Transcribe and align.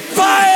Fire! 0.00 0.53